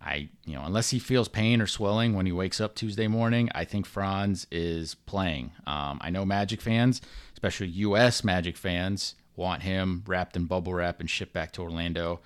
I, 0.01 0.29
you 0.45 0.55
know, 0.55 0.63
unless 0.63 0.91
he 0.91 0.99
feels 0.99 1.27
pain 1.27 1.61
or 1.61 1.67
swelling 1.67 2.13
when 2.13 2.25
he 2.25 2.31
wakes 2.31 2.61
up 2.61 2.75
Tuesday 2.75 3.07
morning, 3.07 3.49
I 3.53 3.65
think 3.65 3.85
Franz 3.85 4.47
is 4.49 4.95
playing. 4.95 5.51
Um, 5.67 5.99
I 6.01 6.09
know 6.09 6.23
Magic 6.23 6.61
fans, 6.61 7.01
especially 7.33 7.67
U.S. 7.67 8.23
Magic 8.23 8.55
fans, 8.55 9.15
want 9.35 9.63
him 9.63 10.03
wrapped 10.07 10.37
in 10.37 10.45
bubble 10.45 10.73
wrap 10.73 11.01
and 11.01 11.09
shipped 11.09 11.33
back 11.33 11.51
to 11.53 11.61
Orlando. 11.61 12.21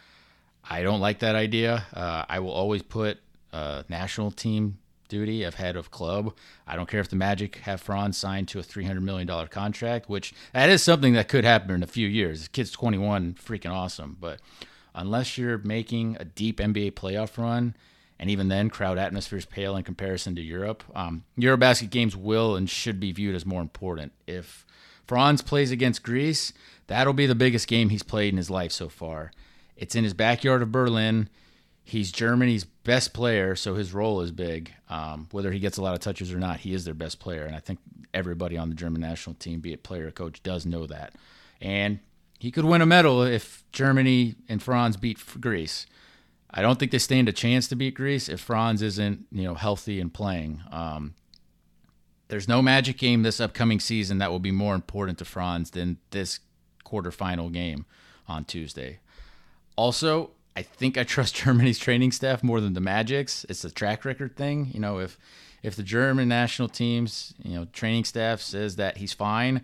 I 0.69 0.83
don't 0.83 1.01
like 1.01 1.19
that 1.19 1.35
idea. 1.35 1.85
Uh, 1.93 2.25
I 2.29 2.39
will 2.39 2.51
always 2.51 2.83
put 2.83 3.19
uh, 3.53 3.83
national 3.87 4.31
team 4.31 4.79
duty 5.07 5.43
of 5.43 5.55
head 5.55 5.75
of 5.75 5.91
club. 5.91 6.35
I 6.65 6.75
don't 6.75 6.89
care 6.89 6.99
if 6.99 7.09
the 7.09 7.15
Magic 7.15 7.57
have 7.57 7.79
Franz 7.81 8.17
signed 8.17 8.47
to 8.49 8.59
a 8.59 8.63
$300 8.63 9.01
million 9.01 9.47
contract, 9.47 10.09
which 10.09 10.33
that 10.53 10.69
is 10.69 10.81
something 10.81 11.13
that 11.13 11.27
could 11.27 11.45
happen 11.45 11.71
in 11.71 11.83
a 11.83 11.87
few 11.87 12.07
years. 12.07 12.43
The 12.43 12.49
kid's 12.49 12.71
21, 12.71 13.35
freaking 13.35 13.71
awesome. 13.71 14.17
But 14.19 14.39
unless 14.95 15.37
you're 15.37 15.59
making 15.59 16.17
a 16.19 16.25
deep 16.25 16.57
NBA 16.57 16.93
playoff 16.93 17.37
run, 17.37 17.75
and 18.19 18.29
even 18.29 18.47
then, 18.47 18.69
crowd 18.69 18.97
atmospheres 18.97 19.45
pale 19.45 19.75
in 19.75 19.83
comparison 19.83 20.33
to 20.35 20.41
Europe. 20.41 20.83
Um, 20.95 21.25
Eurobasket 21.37 21.89
games 21.89 22.15
will 22.15 22.55
and 22.55 22.69
should 22.69 22.99
be 22.99 23.11
viewed 23.11 23.35
as 23.35 23.45
more 23.45 23.61
important. 23.61 24.13
If 24.27 24.65
Franz 25.05 25.41
plays 25.41 25.71
against 25.71 26.03
Greece, 26.03 26.53
that'll 26.87 27.13
be 27.13 27.25
the 27.25 27.35
biggest 27.35 27.67
game 27.67 27.89
he's 27.89 28.03
played 28.03 28.33
in 28.33 28.37
his 28.37 28.49
life 28.49 28.71
so 28.71 28.87
far. 28.87 29.31
It's 29.75 29.95
in 29.95 30.03
his 30.03 30.13
backyard 30.13 30.61
of 30.61 30.71
Berlin. 30.71 31.29
He's 31.83 32.11
Germany's 32.11 32.63
best 32.63 33.13
player, 33.13 33.55
so 33.55 33.75
his 33.75 33.93
role 33.93 34.21
is 34.21 34.31
big. 34.31 34.71
Um, 34.89 35.27
whether 35.31 35.51
he 35.51 35.59
gets 35.59 35.77
a 35.77 35.81
lot 35.81 35.93
of 35.93 35.99
touches 35.99 36.33
or 36.33 36.39
not, 36.39 36.61
he 36.61 36.73
is 36.73 36.85
their 36.85 36.93
best 36.93 37.19
player, 37.19 37.43
and 37.43 37.55
I 37.55 37.59
think 37.59 37.79
everybody 38.13 38.57
on 38.57 38.69
the 38.69 38.75
German 38.75 39.01
national 39.01 39.35
team, 39.35 39.59
be 39.59 39.73
it 39.73 39.83
player 39.83 40.07
or 40.07 40.11
coach, 40.11 40.41
does 40.43 40.65
know 40.65 40.87
that. 40.87 41.13
And 41.59 41.99
he 42.39 42.51
could 42.51 42.65
win 42.65 42.81
a 42.81 42.85
medal 42.85 43.21
if 43.21 43.63
Germany 43.71 44.35
and 44.47 44.61
Franz 44.61 44.97
beat 44.97 45.19
Greece. 45.39 45.85
I 46.49 46.61
don't 46.61 46.77
think 46.77 46.91
they 46.91 46.99
stand 46.99 47.27
a 47.27 47.33
chance 47.33 47.67
to 47.69 47.75
beat 47.75 47.95
Greece 47.95 48.29
if 48.29 48.39
Franz 48.39 48.81
isn't, 48.81 49.25
you 49.31 49.43
know, 49.43 49.55
healthy 49.55 49.99
and 49.99 50.13
playing. 50.13 50.61
Um, 50.71 51.15
there's 52.27 52.47
no 52.47 52.61
magic 52.61 52.97
game 52.97 53.23
this 53.23 53.39
upcoming 53.39 53.79
season 53.79 54.19
that 54.19 54.31
will 54.31 54.39
be 54.39 54.51
more 54.51 54.75
important 54.75 55.17
to 55.19 55.25
Franz 55.25 55.71
than 55.71 55.97
this 56.11 56.39
quarterfinal 56.85 57.51
game 57.51 57.85
on 58.27 58.45
Tuesday. 58.45 58.99
Also, 59.75 60.31
I 60.55 60.61
think 60.61 60.97
I 60.97 61.03
trust 61.03 61.35
Germany's 61.43 61.79
training 61.79 62.11
staff 62.11 62.43
more 62.43 62.61
than 62.61 62.73
the 62.73 62.81
Magic's. 62.81 63.45
It's 63.49 63.63
a 63.63 63.71
track 63.71 64.05
record 64.05 64.35
thing. 64.35 64.69
You 64.73 64.79
know, 64.79 64.99
if 64.99 65.17
if 65.61 65.75
the 65.75 65.83
German 65.83 66.27
national 66.27 66.69
team's 66.69 67.33
you 67.43 67.55
know 67.55 67.65
training 67.73 68.05
staff 68.05 68.41
says 68.41 68.75
that 68.75 68.97
he's 68.97 69.13
fine, 69.13 69.61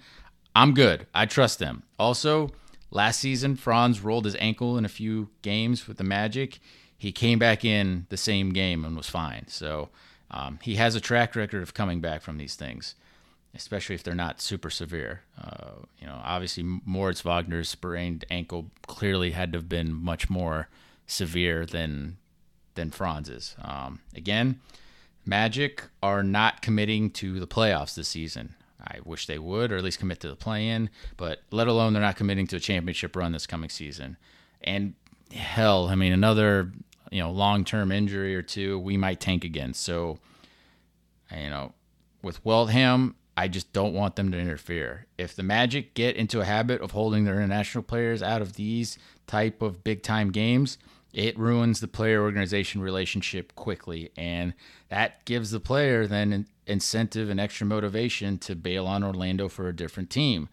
I'm 0.55 0.73
good. 0.73 1.07
I 1.13 1.25
trust 1.25 1.59
them. 1.59 1.83
Also, 1.97 2.51
last 2.91 3.19
season 3.19 3.55
Franz 3.55 4.01
rolled 4.01 4.25
his 4.25 4.35
ankle 4.39 4.77
in 4.77 4.85
a 4.85 4.89
few 4.89 5.29
games 5.41 5.87
with 5.87 5.97
the 5.97 6.03
Magic. 6.03 6.59
He 6.97 7.11
came 7.11 7.39
back 7.39 7.63
in 7.63 8.07
the 8.09 8.17
same 8.17 8.49
game 8.49 8.83
and 8.83 8.97
was 8.97 9.09
fine. 9.09 9.45
So 9.47 9.89
um, 10.31 10.59
he 10.61 10.75
has 10.75 10.95
a 10.95 10.99
track 10.99 11.35
record 11.35 11.63
of 11.63 11.73
coming 11.73 12.01
back 12.01 12.21
from 12.21 12.37
these 12.37 12.55
things, 12.55 12.95
especially 13.55 13.95
if 13.95 14.03
they're 14.03 14.15
not 14.15 14.41
super 14.41 14.69
severe. 14.69 15.21
Uh, 15.41 15.71
you 15.99 16.07
know, 16.07 16.19
obviously 16.23 16.63
Moritz 16.63 17.21
Wagner's 17.21 17.69
sprained 17.69 18.25
ankle 18.29 18.71
clearly 18.87 19.31
had 19.31 19.51
to 19.53 19.57
have 19.59 19.69
been 19.69 19.93
much 19.93 20.29
more 20.29 20.69
severe 21.07 21.65
than 21.65 22.17
than 22.75 22.91
Franz's. 22.91 23.55
Um, 23.61 23.99
again, 24.15 24.59
Magic 25.25 25.83
are 26.01 26.23
not 26.23 26.61
committing 26.61 27.09
to 27.11 27.39
the 27.39 27.47
playoffs 27.47 27.95
this 27.95 28.07
season. 28.07 28.55
I 28.81 28.99
wish 29.03 29.27
they 29.27 29.37
would, 29.37 29.71
or 29.71 29.77
at 29.77 29.83
least 29.83 29.99
commit 29.99 30.21
to 30.21 30.29
the 30.29 30.35
play-in. 30.35 30.89
But 31.17 31.41
let 31.51 31.67
alone 31.67 31.93
they're 31.93 32.01
not 32.01 32.15
committing 32.15 32.47
to 32.47 32.55
a 32.55 32.59
championship 32.61 33.15
run 33.15 33.33
this 33.33 33.45
coming 33.45 33.69
season. 33.69 34.17
And 34.61 34.93
hell, 35.33 35.87
I 35.87 35.95
mean, 35.95 36.13
another 36.13 36.71
you 37.11 37.19
know 37.19 37.31
long-term 37.31 37.91
injury 37.91 38.35
or 38.35 38.41
two, 38.41 38.79
we 38.79 38.95
might 38.95 39.19
tank 39.19 39.43
again. 39.43 39.73
So, 39.73 40.19
you 41.35 41.49
know, 41.49 41.73
with 42.21 42.43
Weltman, 42.43 43.15
I 43.39 43.47
just 43.47 43.71
don't 43.71 43.93
want 43.93 44.17
them 44.17 44.33
to 44.33 44.37
interfere. 44.37 45.05
If 45.17 45.33
the 45.33 45.43
Magic 45.43 45.93
get 45.93 46.17
into 46.17 46.41
a 46.41 46.45
habit 46.45 46.81
of 46.81 46.91
holding 46.91 47.23
their 47.23 47.37
international 47.37 47.85
players 47.85 48.21
out 48.21 48.41
of 48.41 48.57
these 48.57 48.97
type 49.27 49.61
of 49.61 49.81
big-time 49.81 50.31
games, 50.31 50.77
it 51.13 51.39
ruins 51.39 51.79
the 51.79 51.87
player 51.87 52.21
organization 52.21 52.81
relationship 52.81 53.55
quickly 53.55 54.11
and 54.17 54.53
that 54.89 55.23
gives 55.23 55.51
the 55.51 55.61
player 55.61 56.05
then 56.05 56.33
an 56.33 56.47
incentive 56.67 57.29
and 57.29 57.39
extra 57.39 57.65
motivation 57.65 58.37
to 58.39 58.55
bail 58.55 58.85
on 58.85 59.05
Orlando 59.05 59.47
for 59.47 59.69
a 59.69 59.75
different 59.75 60.09
team. 60.09 60.49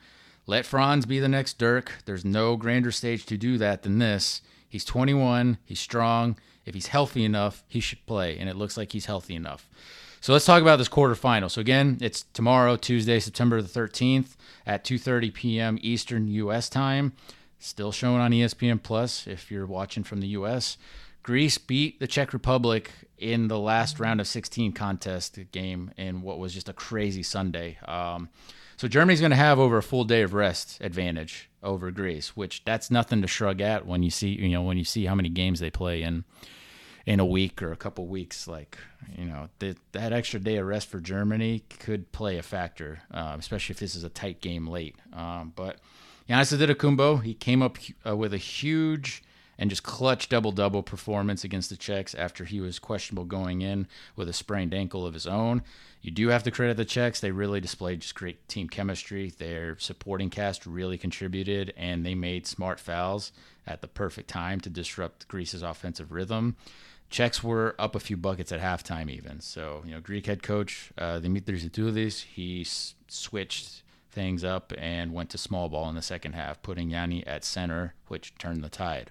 Let 0.46 0.64
Franz 0.64 1.06
be 1.06 1.18
the 1.18 1.28
next 1.28 1.58
Dirk. 1.58 1.90
There's 2.04 2.24
no 2.24 2.54
grander 2.54 2.92
stage 2.92 3.26
to 3.26 3.36
do 3.36 3.58
that 3.58 3.82
than 3.82 3.98
this. 3.98 4.42
He's 4.68 4.84
21, 4.84 5.58
he's 5.64 5.80
strong. 5.80 6.38
If 6.64 6.74
he's 6.74 6.86
healthy 6.86 7.24
enough, 7.24 7.64
he 7.66 7.80
should 7.80 8.06
play 8.06 8.38
and 8.38 8.48
it 8.48 8.54
looks 8.54 8.76
like 8.76 8.92
he's 8.92 9.06
healthy 9.06 9.34
enough. 9.34 9.68
So 10.26 10.32
let's 10.32 10.44
talk 10.44 10.60
about 10.60 10.78
this 10.78 10.88
quarterfinal. 10.88 11.48
So 11.52 11.60
again, 11.60 11.98
it's 12.00 12.24
tomorrow, 12.32 12.74
Tuesday, 12.74 13.20
September 13.20 13.62
the 13.62 13.68
13th 13.68 14.34
at 14.66 14.82
2:30 14.82 15.32
p.m. 15.32 15.78
Eastern 15.80 16.26
US 16.26 16.68
time. 16.68 17.12
Still 17.60 17.92
showing 17.92 18.20
on 18.20 18.32
ESPN 18.32 18.82
Plus 18.82 19.28
if 19.28 19.52
you're 19.52 19.66
watching 19.66 20.02
from 20.02 20.20
the 20.20 20.26
US. 20.38 20.78
Greece 21.22 21.58
beat 21.58 22.00
the 22.00 22.08
Czech 22.08 22.32
Republic 22.32 22.90
in 23.16 23.46
the 23.46 23.60
last 23.60 24.00
round 24.00 24.20
of 24.20 24.26
16 24.26 24.72
contest 24.72 25.38
game 25.52 25.92
in 25.96 26.22
what 26.22 26.40
was 26.40 26.52
just 26.52 26.68
a 26.68 26.72
crazy 26.72 27.22
Sunday. 27.22 27.78
Um, 27.86 28.28
so 28.76 28.88
Germany's 28.88 29.20
going 29.20 29.30
to 29.30 29.36
have 29.36 29.60
over 29.60 29.76
a 29.76 29.82
full 29.82 30.02
day 30.02 30.22
of 30.22 30.34
rest 30.34 30.78
advantage 30.80 31.48
over 31.62 31.92
Greece, 31.92 32.36
which 32.36 32.64
that's 32.64 32.90
nothing 32.90 33.22
to 33.22 33.28
shrug 33.28 33.60
at 33.60 33.86
when 33.86 34.02
you 34.02 34.10
see 34.10 34.30
you 34.30 34.48
know 34.48 34.62
when 34.62 34.76
you 34.76 34.84
see 34.84 35.04
how 35.04 35.14
many 35.14 35.28
games 35.28 35.60
they 35.60 35.70
play 35.70 36.02
in 36.02 36.24
in 37.06 37.20
a 37.20 37.24
week 37.24 37.62
or 37.62 37.72
a 37.72 37.76
couple 37.76 38.06
weeks. 38.06 38.46
Like 38.46 38.76
you 39.16 39.24
know 39.24 39.48
that 39.60 39.78
that 39.92 40.12
extra 40.12 40.40
day 40.40 40.56
of 40.56 40.66
rest 40.66 40.88
for 40.88 41.00
Germany 41.00 41.62
could 41.78 42.12
play 42.12 42.36
a 42.36 42.42
factor, 42.42 43.00
uh, 43.10 43.36
especially 43.38 43.72
if 43.72 43.78
this 43.78 43.94
is 43.94 44.04
a 44.04 44.10
tight 44.10 44.40
game 44.40 44.66
late. 44.66 44.96
Um, 45.12 45.52
but 45.54 45.78
Giannis 46.28 46.54
Antetokounmpo, 46.56 47.22
he 47.22 47.34
came 47.34 47.62
up 47.62 47.78
uh, 48.06 48.16
with 48.16 48.34
a 48.34 48.38
huge 48.38 49.22
and 49.58 49.70
just 49.70 49.84
clutch 49.84 50.28
double 50.28 50.52
double 50.52 50.82
performance 50.82 51.44
against 51.44 51.70
the 51.70 51.76
Czechs 51.76 52.14
after 52.14 52.44
he 52.44 52.60
was 52.60 52.78
questionable 52.78 53.24
going 53.24 53.62
in 53.62 53.86
with 54.14 54.28
a 54.28 54.34
sprained 54.34 54.74
ankle 54.74 55.06
of 55.06 55.14
his 55.14 55.26
own. 55.26 55.62
You 56.02 56.10
do 56.10 56.28
have 56.28 56.42
to 56.42 56.50
credit 56.50 56.76
the 56.76 56.84
Czechs; 56.84 57.20
they 57.20 57.30
really 57.30 57.60
displayed 57.60 58.00
just 58.00 58.14
great 58.14 58.46
team 58.48 58.68
chemistry. 58.68 59.30
Their 59.30 59.78
supporting 59.78 60.30
cast 60.30 60.66
really 60.66 60.98
contributed, 60.98 61.72
and 61.76 62.04
they 62.04 62.14
made 62.14 62.46
smart 62.46 62.78
fouls 62.80 63.32
at 63.66 63.80
the 63.80 63.88
perfect 63.88 64.28
time 64.28 64.60
to 64.60 64.70
disrupt 64.70 65.26
Greece's 65.28 65.62
offensive 65.62 66.12
rhythm. 66.12 66.56
Czechs 67.10 67.42
were 67.42 67.74
up 67.78 67.94
a 67.94 68.00
few 68.00 68.16
buckets 68.16 68.50
at 68.52 68.60
halftime, 68.60 69.10
even. 69.10 69.40
So, 69.40 69.82
you 69.84 69.92
know, 69.92 70.00
Greek 70.00 70.26
head 70.26 70.42
coach 70.42 70.90
uh, 70.98 71.20
Dimitris 71.20 71.68
Itoudis, 71.68 72.24
he 72.24 72.62
s- 72.62 72.94
switched 73.08 73.82
things 74.10 74.42
up 74.42 74.72
and 74.78 75.12
went 75.12 75.30
to 75.30 75.38
small 75.38 75.68
ball 75.68 75.88
in 75.88 75.94
the 75.94 76.02
second 76.02 76.32
half, 76.32 76.62
putting 76.62 76.90
Yanni 76.90 77.26
at 77.26 77.44
center, 77.44 77.94
which 78.08 78.34
turned 78.38 78.64
the 78.64 78.68
tide. 78.68 79.10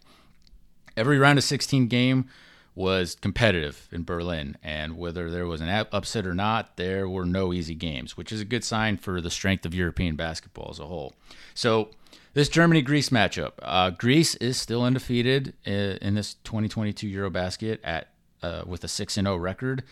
Every 0.97 1.17
round 1.17 1.37
of 1.37 1.43
16 1.43 1.87
game 1.87 2.27
was 2.73 3.15
competitive 3.15 3.87
in 3.91 4.03
Berlin, 4.03 4.57
and 4.61 4.97
whether 4.97 5.31
there 5.31 5.45
was 5.47 5.61
an 5.61 5.69
upset 5.93 6.27
or 6.27 6.33
not, 6.33 6.75
there 6.75 7.07
were 7.07 7.25
no 7.25 7.53
easy 7.53 7.75
games, 7.75 8.17
which 8.17 8.31
is 8.33 8.41
a 8.41 8.45
good 8.45 8.63
sign 8.65 8.97
for 8.97 9.21
the 9.21 9.29
strength 9.29 9.65
of 9.65 9.73
European 9.73 10.15
basketball 10.17 10.69
as 10.71 10.79
a 10.79 10.85
whole. 10.85 11.13
So, 11.53 11.91
this 12.35 12.47
Germany 12.47 12.83
Greece 12.83 13.09
matchup, 13.09 13.53
uh, 13.63 13.89
Greece 13.89 14.35
is 14.35 14.57
still 14.57 14.83
undefeated 14.83 15.55
in, 15.65 15.97
in 15.97 16.13
this 16.13 16.35
2022 16.43 17.07
EuroBasket 17.07 17.79
at 17.83 18.09
uh, 18.43 18.61
with 18.67 18.83
a 18.83 18.87
six 18.87 19.17
and 19.17 19.25
zero 19.25 19.35
record 19.35 19.83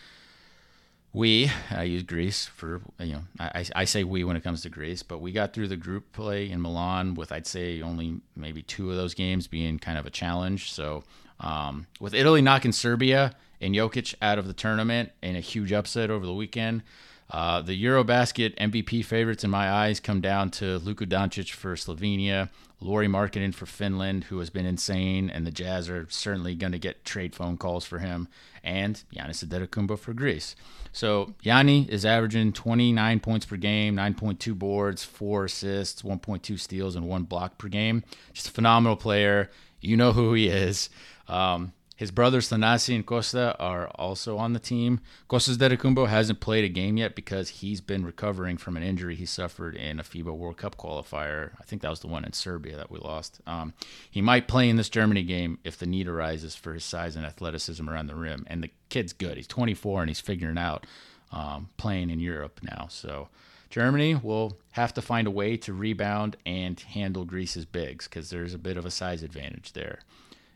we 1.14 1.48
I 1.70 1.84
use 1.84 2.02
Greece 2.02 2.44
for 2.44 2.82
you 2.98 3.12
know 3.14 3.22
I, 3.38 3.64
I 3.74 3.84
say 3.84 4.04
we 4.04 4.24
when 4.24 4.36
it 4.36 4.42
comes 4.42 4.62
to 4.62 4.68
Greece, 4.68 5.02
but 5.02 5.20
we 5.20 5.32
got 5.32 5.54
through 5.54 5.68
the 5.68 5.76
group 5.76 6.12
play 6.12 6.50
in 6.50 6.60
Milan 6.60 7.14
with 7.14 7.32
I'd 7.32 7.46
say 7.46 7.80
only 7.80 8.20
maybe 8.36 8.62
two 8.62 8.90
of 8.90 8.96
those 8.96 9.14
games 9.14 9.46
being 9.46 9.78
kind 9.78 9.96
of 9.96 10.04
a 10.04 10.10
challenge. 10.10 10.72
So 10.72 11.04
um, 11.40 11.86
with 12.00 12.14
Italy 12.14 12.42
knocking 12.42 12.72
Serbia 12.72 13.32
and 13.60 13.74
Jokic 13.74 14.16
out 14.20 14.38
of 14.38 14.48
the 14.48 14.52
tournament 14.52 15.12
in 15.22 15.36
a 15.36 15.40
huge 15.40 15.72
upset 15.72 16.10
over 16.10 16.26
the 16.26 16.34
weekend, 16.34 16.82
uh, 17.30 17.60
the 17.62 17.82
EuroBasket 17.82 18.56
MVP 18.56 19.04
favorites 19.04 19.44
in 19.44 19.50
my 19.50 19.70
eyes 19.70 20.00
come 20.00 20.20
down 20.20 20.50
to 20.52 20.78
Luka 20.78 21.06
Doncic 21.06 21.52
for 21.52 21.74
Slovenia, 21.74 22.50
Lauri 22.80 23.08
Markkanen 23.08 23.54
for 23.54 23.66
Finland, 23.66 24.24
who 24.24 24.38
has 24.38 24.50
been 24.50 24.66
insane, 24.66 25.30
and 25.30 25.46
the 25.46 25.50
Jazz 25.50 25.88
are 25.88 26.06
certainly 26.10 26.54
going 26.54 26.72
to 26.72 26.78
get 26.78 27.04
trade 27.04 27.34
phone 27.34 27.56
calls 27.56 27.86
for 27.86 27.98
him, 27.98 28.28
and 28.62 29.02
Giannis 29.14 29.44
Antetokounmpo 29.44 29.98
for 29.98 30.12
Greece. 30.12 30.54
So 30.92 31.34
Yanni 31.42 31.90
is 31.90 32.04
averaging 32.04 32.52
29 32.52 33.20
points 33.20 33.46
per 33.46 33.56
game, 33.56 33.96
9.2 33.96 34.56
boards, 34.56 35.02
four 35.02 35.46
assists, 35.46 36.02
1.2 36.02 36.60
steals, 36.60 36.94
and 36.94 37.08
one 37.08 37.24
block 37.24 37.58
per 37.58 37.68
game. 37.68 38.04
Just 38.32 38.48
a 38.48 38.52
phenomenal 38.52 38.96
player. 38.96 39.50
You 39.80 39.96
know 39.96 40.12
who 40.12 40.34
he 40.34 40.48
is. 40.48 40.90
Um, 41.26 41.72
his 41.96 42.10
brothers 42.10 42.50
Thanasi 42.50 42.94
and 42.94 43.06
Costa 43.06 43.56
are 43.60 43.86
also 43.94 44.36
on 44.36 44.52
the 44.52 44.58
team. 44.58 45.00
Costas 45.28 45.58
Antetokounmpo 45.58 46.08
hasn't 46.08 46.40
played 46.40 46.64
a 46.64 46.68
game 46.68 46.96
yet 46.96 47.14
because 47.14 47.48
he's 47.48 47.80
been 47.80 48.04
recovering 48.04 48.56
from 48.56 48.76
an 48.76 48.82
injury 48.82 49.14
he 49.14 49.26
suffered 49.26 49.76
in 49.76 50.00
a 50.00 50.02
FIBA 50.02 50.36
World 50.36 50.56
Cup 50.56 50.76
qualifier. 50.76 51.52
I 51.60 51.62
think 51.64 51.82
that 51.82 51.90
was 51.90 52.00
the 52.00 52.08
one 52.08 52.24
in 52.24 52.32
Serbia 52.32 52.76
that 52.76 52.90
we 52.90 52.98
lost. 52.98 53.40
Um, 53.46 53.74
he 54.10 54.20
might 54.20 54.48
play 54.48 54.68
in 54.68 54.76
this 54.76 54.88
Germany 54.88 55.22
game 55.22 55.58
if 55.62 55.78
the 55.78 55.86
need 55.86 56.08
arises 56.08 56.56
for 56.56 56.74
his 56.74 56.84
size 56.84 57.14
and 57.14 57.24
athleticism 57.24 57.88
around 57.88 58.08
the 58.08 58.16
rim. 58.16 58.44
And 58.48 58.64
the 58.64 58.70
kid's 58.88 59.12
good. 59.12 59.36
He's 59.36 59.46
24 59.46 60.02
and 60.02 60.10
he's 60.10 60.20
figuring 60.20 60.58
out 60.58 60.86
um, 61.30 61.68
playing 61.76 62.10
in 62.10 62.18
Europe 62.18 62.58
now. 62.62 62.88
So 62.90 63.28
Germany 63.70 64.16
will 64.16 64.58
have 64.72 64.94
to 64.94 65.02
find 65.02 65.28
a 65.28 65.32
way 65.32 65.56
to 65.58 65.72
rebound 65.72 66.36
and 66.44 66.78
handle 66.80 67.24
Greece's 67.24 67.66
bigs 67.66 68.08
because 68.08 68.30
there's 68.30 68.54
a 68.54 68.58
bit 68.58 68.76
of 68.76 68.84
a 68.84 68.90
size 68.90 69.22
advantage 69.22 69.74
there 69.74 70.00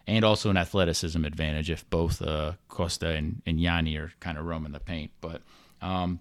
and 0.09 0.25
also 0.25 0.49
an 0.49 0.57
athleticism 0.57 1.23
advantage 1.23 1.71
if 1.71 1.89
both 1.91 2.23
uh, 2.23 2.53
Costa 2.69 3.11
and, 3.11 3.43
and 3.47 3.61
Yanni 3.61 3.95
are 3.97 4.11
kind 4.21 4.39
of 4.39 4.47
roaming 4.47 4.73
the 4.73 4.81
paint. 4.81 5.11
But 5.21 5.43
um, 5.83 6.21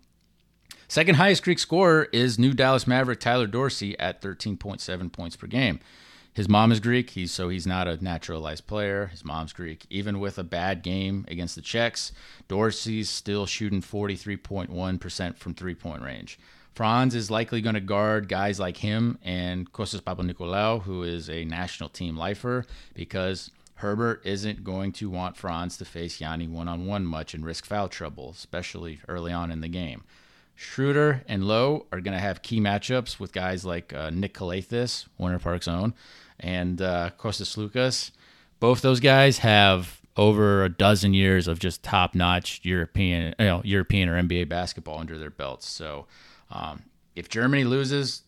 second 0.90 1.16
highest 1.16 1.44
Greek 1.44 1.58
scorer 1.58 2.10
is 2.12 2.38
new 2.38 2.54
Dallas 2.54 2.86
Maverick 2.86 3.22
Tyler 3.22 3.48
Dorsey 3.48 3.98
at 3.98 4.22
13.7 4.22 5.12
points 5.12 5.38
per 5.38 5.48
game. 5.48 5.80
His 6.34 6.50
mom 6.50 6.72
is 6.72 6.82
Greek, 6.82 7.12
he's 7.12 7.32
so 7.32 7.48
he's 7.50 7.66
not 7.66 7.88
a 7.88 8.04
naturalized 8.04 8.68
player. 8.68 9.08
His 9.08 9.24
mom's 9.26 9.54
Greek. 9.54 9.88
Even 9.90 10.20
with 10.20 10.38
a 10.38 10.44
bad 10.44 10.84
game 10.84 11.26
against 11.30 11.56
the 11.56 11.62
Czechs, 11.62 12.12
Dorsey's 12.50 13.10
still 13.10 13.46
shooting 13.46 13.82
43.1% 13.82 15.38
from 15.38 15.54
three-point 15.56 16.04
range. 16.04 16.38
Franz 16.76 17.16
is 17.16 17.32
likely 17.32 17.62
going 17.62 17.74
to 17.74 17.82
guard 17.82 18.28
guys 18.28 18.60
like 18.60 18.78
him 18.78 19.18
and 19.24 19.72
Kostas 19.72 20.02
Papanikolaou, 20.02 20.84
who 20.84 21.02
is 21.02 21.28
a 21.28 21.44
national 21.46 21.90
team 21.90 22.16
lifer, 22.16 22.68
because 22.94 23.50
Herbert 23.78 24.22
isn't 24.26 24.64
going 24.64 24.92
to 24.94 25.10
want 25.10 25.38
Franz 25.38 25.78
to 25.78 25.86
face 25.86 26.20
Yanni 26.20 26.48
one 26.48 26.68
on 26.68 26.88
one 26.88 27.06
much 27.06 27.34
and 27.34 27.46
risk 27.46 27.66
foul 27.66 27.88
trouble, 27.88 28.32
especially 28.32 29.00
early 29.08 29.32
on 29.32 29.52
in 29.52 29.62
the 29.62 29.68
game. 29.68 30.04
Schroeder 30.56 31.24
and 31.28 31.44
Lo 31.44 31.86
are 31.92 32.02
going 32.02 32.16
to 32.16 32.20
have 32.20 32.42
key 32.42 32.60
matchups 32.60 33.20
with 33.20 33.32
guys 33.32 33.64
like 33.64 33.94
uh, 33.94 34.10
Nick 34.10 34.34
Calathes, 34.34 35.06
Winter 35.20 35.38
Park's 35.38 35.68
own, 35.68 35.94
and 36.40 36.82
uh, 36.82 37.12
Kostas 37.20 37.56
Sloukas. 37.56 38.10
Both 38.60 38.82
those 38.82 39.00
guys 39.00 39.38
have 39.40 40.02
over 40.16 40.64
a 40.64 40.70
dozen 40.70 41.14
years 41.14 41.48
of 41.48 41.60
just 41.60 41.84
top-notch 41.84 42.62
European, 42.64 43.36
you 43.38 43.46
know, 43.46 43.62
European 43.64 44.10
or 44.10 44.20
NBA 44.20 44.50
basketball 44.50 44.98
under 44.98 45.20
their 45.20 45.30
belts. 45.30 45.70
So, 45.70 46.08
um, 46.50 46.82
if 47.16 47.30
Germany 47.30 47.64
loses, 47.64 48.24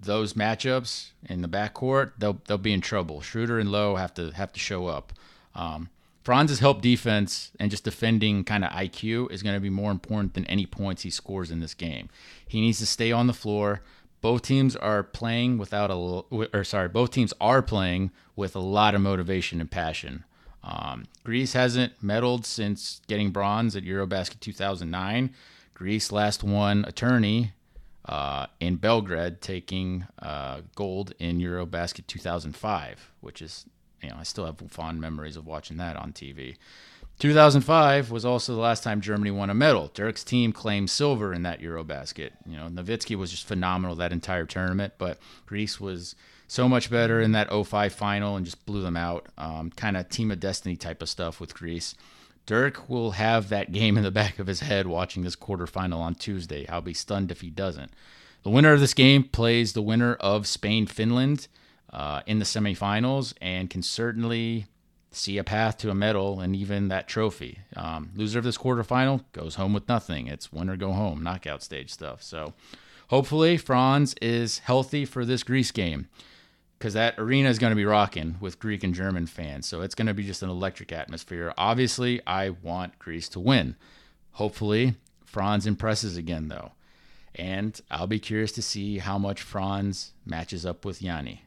those 0.00 0.34
matchups 0.34 1.10
in 1.28 1.42
the 1.42 1.48
backcourt, 1.48 2.12
they'll 2.18 2.40
they'll 2.46 2.58
be 2.58 2.72
in 2.72 2.80
trouble. 2.80 3.20
Schroeder 3.20 3.58
and 3.58 3.70
Lo 3.70 3.96
have 3.96 4.14
to 4.14 4.30
have 4.30 4.52
to 4.52 4.60
show 4.60 4.86
up. 4.86 5.12
Um, 5.54 5.90
Franz's 6.22 6.58
help 6.58 6.82
defense 6.82 7.52
and 7.58 7.70
just 7.70 7.84
defending 7.84 8.44
kind 8.44 8.64
of 8.64 8.70
IQ 8.70 9.32
is 9.32 9.42
going 9.42 9.56
to 9.56 9.60
be 9.60 9.70
more 9.70 9.90
important 9.90 10.34
than 10.34 10.44
any 10.44 10.66
points 10.66 11.02
he 11.02 11.10
scores 11.10 11.50
in 11.50 11.60
this 11.60 11.72
game. 11.72 12.10
He 12.46 12.60
needs 12.60 12.78
to 12.80 12.86
stay 12.86 13.12
on 13.12 13.26
the 13.26 13.32
floor. 13.32 13.80
Both 14.20 14.42
teams 14.42 14.76
are 14.76 15.02
playing 15.02 15.58
without 15.58 15.90
a 15.90 15.94
or 15.94 16.64
sorry, 16.64 16.88
both 16.88 17.12
teams 17.12 17.32
are 17.40 17.62
playing 17.62 18.10
with 18.36 18.54
a 18.54 18.60
lot 18.60 18.94
of 18.94 19.00
motivation 19.00 19.60
and 19.60 19.70
passion. 19.70 20.24
Um, 20.62 21.06
Greece 21.24 21.54
hasn't 21.54 21.98
medaled 22.04 22.44
since 22.44 23.00
getting 23.06 23.30
bronze 23.30 23.74
at 23.74 23.84
EuroBasket 23.84 24.40
2009. 24.40 25.34
Greece 25.72 26.12
last 26.12 26.44
won 26.44 26.84
a 26.86 26.92
tourney 26.92 27.52
uh, 28.08 28.46
in 28.58 28.76
Belgrade, 28.76 29.40
taking 29.40 30.06
uh, 30.20 30.62
gold 30.74 31.12
in 31.18 31.38
EuroBasket 31.38 32.06
2005, 32.06 33.12
which 33.20 33.42
is, 33.42 33.66
you 34.02 34.08
know, 34.08 34.16
I 34.18 34.22
still 34.22 34.46
have 34.46 34.58
fond 34.70 35.00
memories 35.00 35.36
of 35.36 35.46
watching 35.46 35.76
that 35.76 35.96
on 35.96 36.12
TV. 36.12 36.56
2005 37.18 38.10
was 38.10 38.24
also 38.24 38.54
the 38.54 38.60
last 38.60 38.82
time 38.84 39.00
Germany 39.00 39.30
won 39.30 39.50
a 39.50 39.54
medal. 39.54 39.90
Dirk's 39.92 40.24
team 40.24 40.52
claimed 40.52 40.88
silver 40.88 41.34
in 41.34 41.42
that 41.42 41.60
EuroBasket. 41.60 42.30
You 42.46 42.56
know, 42.56 42.68
Nowitzki 42.68 43.16
was 43.16 43.30
just 43.30 43.46
phenomenal 43.46 43.96
that 43.96 44.12
entire 44.12 44.46
tournament, 44.46 44.94
but 44.98 45.18
Greece 45.44 45.80
was 45.80 46.14
so 46.46 46.68
much 46.68 46.90
better 46.90 47.20
in 47.20 47.32
that 47.32 47.50
05 47.52 47.92
final 47.92 48.36
and 48.36 48.46
just 48.46 48.64
blew 48.64 48.80
them 48.82 48.96
out. 48.96 49.26
Um, 49.36 49.70
kind 49.70 49.96
of 49.96 50.08
team 50.08 50.30
of 50.30 50.40
destiny 50.40 50.76
type 50.76 51.02
of 51.02 51.08
stuff 51.08 51.40
with 51.40 51.54
Greece. 51.54 51.94
Dirk 52.48 52.88
will 52.88 53.10
have 53.10 53.50
that 53.50 53.72
game 53.72 53.98
in 53.98 54.04
the 54.04 54.10
back 54.10 54.38
of 54.38 54.46
his 54.46 54.60
head 54.60 54.86
watching 54.86 55.22
this 55.22 55.36
quarterfinal 55.36 55.98
on 55.98 56.14
Tuesday. 56.14 56.66
I'll 56.66 56.80
be 56.80 56.94
stunned 56.94 57.30
if 57.30 57.42
he 57.42 57.50
doesn't. 57.50 57.92
The 58.42 58.48
winner 58.48 58.72
of 58.72 58.80
this 58.80 58.94
game 58.94 59.24
plays 59.24 59.74
the 59.74 59.82
winner 59.82 60.14
of 60.14 60.46
Spain 60.46 60.86
Finland 60.86 61.46
uh, 61.92 62.22
in 62.26 62.38
the 62.38 62.46
semifinals 62.46 63.34
and 63.42 63.68
can 63.68 63.82
certainly 63.82 64.64
see 65.10 65.36
a 65.36 65.44
path 65.44 65.76
to 65.78 65.90
a 65.90 65.94
medal 65.94 66.40
and 66.40 66.56
even 66.56 66.88
that 66.88 67.06
trophy. 67.06 67.58
Um, 67.76 68.12
loser 68.16 68.38
of 68.38 68.46
this 68.46 68.56
quarterfinal 68.56 69.24
goes 69.32 69.56
home 69.56 69.74
with 69.74 69.86
nothing. 69.86 70.26
It's 70.26 70.50
win 70.50 70.70
or 70.70 70.76
go 70.78 70.92
home, 70.92 71.22
knockout 71.22 71.62
stage 71.62 71.92
stuff. 71.92 72.22
So 72.22 72.54
hopefully 73.08 73.58
Franz 73.58 74.14
is 74.22 74.60
healthy 74.60 75.04
for 75.04 75.26
this 75.26 75.42
Greece 75.42 75.70
game 75.70 76.08
because 76.78 76.94
that 76.94 77.18
arena 77.18 77.48
is 77.48 77.58
going 77.58 77.72
to 77.72 77.76
be 77.76 77.84
rocking 77.84 78.36
with 78.40 78.60
Greek 78.60 78.84
and 78.84 78.94
German 78.94 79.26
fans. 79.26 79.66
So 79.66 79.80
it's 79.80 79.96
going 79.96 80.06
to 80.06 80.14
be 80.14 80.24
just 80.24 80.42
an 80.42 80.50
electric 80.50 80.92
atmosphere. 80.92 81.52
Obviously, 81.58 82.20
I 82.26 82.50
want 82.50 82.98
Greece 82.98 83.28
to 83.30 83.40
win. 83.40 83.74
Hopefully, 84.32 84.94
Franz 85.24 85.66
impresses 85.66 86.16
again, 86.16 86.48
though. 86.48 86.72
And 87.34 87.80
I'll 87.90 88.06
be 88.06 88.20
curious 88.20 88.52
to 88.52 88.62
see 88.62 88.98
how 88.98 89.18
much 89.18 89.42
Franz 89.42 90.12
matches 90.24 90.64
up 90.64 90.84
with 90.84 91.02
Yanni. 91.02 91.42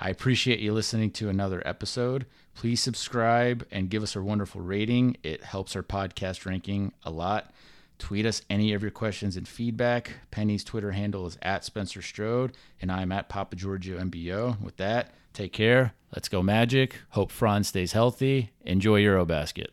I 0.00 0.10
appreciate 0.10 0.60
you 0.60 0.72
listening 0.72 1.10
to 1.12 1.28
another 1.28 1.62
episode. 1.66 2.26
Please 2.54 2.82
subscribe 2.82 3.66
and 3.70 3.90
give 3.90 4.02
us 4.02 4.16
a 4.16 4.22
wonderful 4.22 4.60
rating. 4.60 5.16
It 5.22 5.44
helps 5.44 5.76
our 5.76 5.82
podcast 5.82 6.46
ranking 6.46 6.92
a 7.04 7.10
lot. 7.10 7.52
Tweet 7.98 8.26
us 8.26 8.42
any 8.50 8.72
of 8.72 8.82
your 8.82 8.90
questions 8.90 9.36
and 9.36 9.48
feedback. 9.48 10.12
Penny's 10.30 10.64
Twitter 10.64 10.92
handle 10.92 11.26
is 11.26 11.38
at 11.42 11.64
Spencer 11.64 12.02
Strode, 12.02 12.52
and 12.80 12.92
I'm 12.92 13.12
at 13.12 13.28
Papa 13.28 13.56
Giorgio 13.56 13.98
MBO. 13.98 14.60
With 14.60 14.76
that, 14.76 15.14
take 15.32 15.52
care. 15.52 15.94
Let's 16.14 16.28
go 16.28 16.42
Magic. 16.42 16.96
Hope 17.10 17.30
Franz 17.30 17.68
stays 17.68 17.92
healthy. 17.92 18.50
Enjoy 18.64 19.00
Eurobasket. 19.00 19.68